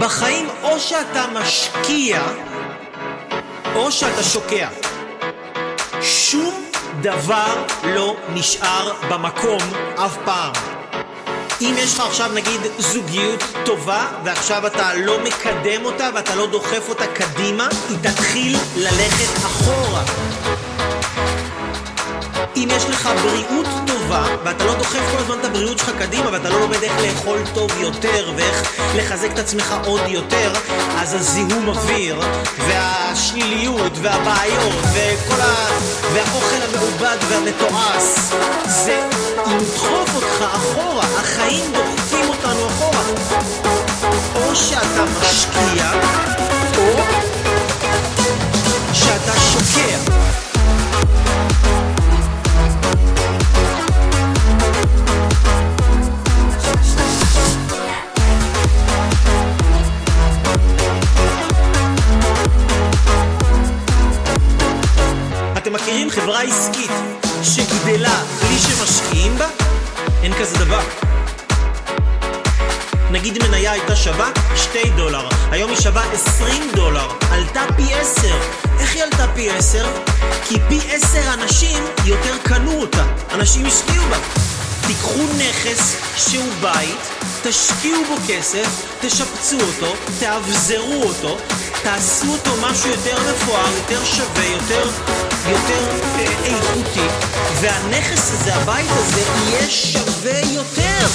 בחיים 0.00 0.48
או 0.62 0.80
שאתה 0.80 1.24
משקיע, 1.32 2.22
או 3.74 3.92
שאתה 3.92 4.22
שוקע. 4.22 4.68
שום 6.02 6.64
דבר 7.00 7.64
לא 7.84 8.16
נשאר 8.34 8.92
במקום 9.10 9.60
אף 9.96 10.16
פעם. 10.24 10.52
אם 11.60 11.74
יש 11.78 11.94
לך 11.94 12.00
עכשיו 12.00 12.30
נגיד 12.34 12.60
זוגיות 12.78 13.44
טובה 13.64 14.06
ועכשיו 14.24 14.66
אתה 14.66 14.94
לא 14.94 15.18
מקדם 15.24 15.84
אותה 15.84 16.08
ואתה 16.14 16.34
לא 16.34 16.46
דוחף 16.46 16.88
אותה 16.88 17.06
קדימה, 17.06 17.68
היא 17.88 17.98
תתחיל 18.02 18.56
ללכת 18.76 19.36
אחורה. 19.36 20.02
אם 22.56 22.68
יש 22.76 22.84
לך 22.84 23.10
בריאות 23.22 23.66
דוחף 24.86 25.12
כל 25.12 25.18
הזמן 25.18 25.38
את 25.40 25.44
הבריאות 25.44 25.78
שלך 25.78 25.90
קדימה 25.98 26.32
ואתה 26.32 26.48
לא 26.48 26.60
לומד 26.60 26.82
איך 26.82 26.92
לאכול 27.02 27.38
טוב 27.54 27.70
יותר 27.80 28.32
ואיך 28.36 28.62
לחזק 28.96 29.30
את 29.32 29.38
עצמך 29.38 29.74
עוד 29.84 30.00
יותר 30.08 30.52
אז 30.98 31.14
הזיהום 31.14 31.68
אוויר 31.68 32.20
והשליליות 32.58 33.92
והבעיות 34.02 34.74
וכל 34.92 35.40
ה... 35.40 35.54
והאוכל 36.12 36.62
המעובד 36.62 37.16
והמתועש 37.28 38.04
זה 38.66 39.08
לדחוף 39.46 40.14
אותך 40.14 40.44
אחורה, 40.54 41.04
החיים 41.04 41.72
דוחפים 41.72 42.28
אותנו 42.28 42.66
אחורה. 42.66 43.02
או 44.34 44.56
שאתה 44.56 45.04
משקיע 45.20 46.05
מכירים 65.86 66.10
חברה 66.10 66.42
עסקית 66.42 66.90
שגדלה 67.42 68.22
בלי 68.40 68.58
שמשקיעים 68.58 69.38
בה? 69.38 69.48
אין 70.22 70.32
כזה 70.34 70.56
דבר. 70.64 70.80
נגיד 73.10 73.42
מניה 73.42 73.72
הייתה 73.72 73.96
שווה 73.96 74.30
2 74.56 74.96
דולר, 74.96 75.28
היום 75.50 75.70
היא 75.70 75.80
שווה 75.80 76.02
20 76.12 76.62
דולר, 76.74 77.08
עלתה 77.30 77.62
פי 77.76 77.94
10. 77.94 78.36
איך 78.80 78.94
היא 78.94 79.02
עלתה 79.02 79.26
פי 79.34 79.50
10? 79.50 79.86
כי 80.48 80.56
פי 80.68 80.80
10 80.90 81.34
אנשים 81.34 81.84
יותר 82.04 82.36
קנו 82.42 82.80
אותה, 82.80 83.04
אנשים 83.32 83.66
השקיעו 83.66 84.04
בה. 84.10 84.18
תיקחו 84.86 85.22
נכס 85.38 85.96
שהוא 86.16 86.52
בית, 86.60 86.98
תשקיעו 87.42 88.04
בו 88.08 88.14
כסף, 88.28 88.66
תשפצו 89.00 89.56
אותו, 89.60 89.94
תאבזרו 90.18 91.02
אותו, 91.02 91.36
תעשו 91.82 92.32
אותו 92.32 92.50
משהו 92.60 92.90
יותר 92.90 93.16
מפואר, 93.30 93.70
יותר 93.76 94.04
שווה, 94.04 94.44
יותר, 94.44 94.88
יותר 95.48 95.96
איכותי, 96.44 97.08
והנכס 97.60 98.32
הזה, 98.32 98.54
הבית 98.54 98.90
הזה, 98.90 99.20
יהיה 99.20 99.70
שווה 99.70 100.40
יותר. 100.54 101.06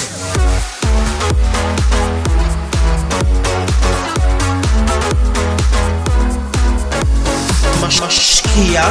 משקיע 7.81 8.89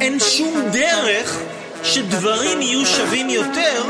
אין 0.00 0.20
שום 0.20 0.62
דרך 0.72 1.38
שדברים 1.82 2.62
יהיו 2.62 2.86
שווים 2.86 3.30
יותר, 3.30 3.82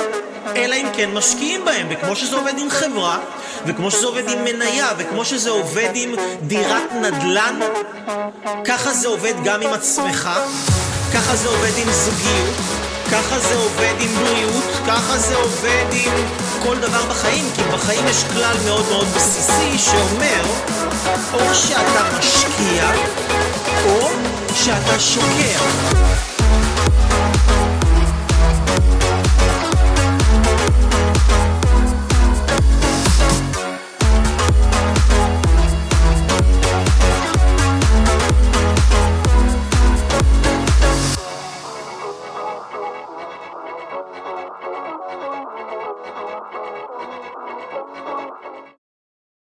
אלא 0.56 0.74
אם 0.74 0.86
כן 0.92 1.10
משקיעים 1.12 1.64
בהם. 1.64 1.86
וכמו 1.90 2.16
שזה 2.16 2.36
עובד 2.36 2.54
עם 2.58 2.70
חברה, 2.70 3.18
וכמו 3.66 3.90
שזה 3.90 4.06
עובד 4.06 4.28
עם 4.28 4.44
מניה, 4.44 4.88
וכמו 4.98 5.24
שזה 5.24 5.50
עובד 5.50 5.90
עם 5.94 6.14
דירת 6.42 6.92
נדל"ן, 6.92 7.60
ככה 8.64 8.92
זה 8.92 9.08
עובד 9.08 9.34
גם 9.44 9.62
עם 9.62 9.72
עצמך, 9.72 10.30
ככה 11.14 11.36
זה 11.36 11.48
עובד 11.48 11.78
עם 11.78 11.92
זוגיות, 11.92 12.54
ככה 13.12 13.38
זה 13.38 13.54
עובד 13.54 13.94
עם 14.00 14.14
בריאות, 14.14 14.64
ככה 14.86 15.18
זה 15.18 15.36
עובד 15.36 15.84
עם 15.92 16.12
כל 16.62 16.76
דבר 16.76 17.06
בחיים, 17.06 17.44
כי 17.56 17.62
בחיים 17.62 18.06
יש 18.08 18.24
כלל 18.32 18.56
מאוד 18.64 18.84
מאוד 18.90 19.06
בסיסי 19.06 19.78
שאומר, 19.78 20.42
או 21.34 21.54
שאתה 21.54 22.18
משקיע, 22.18 22.90
או 23.86 24.08
שאתה 24.54 25.00
שוקע. 25.00 26.35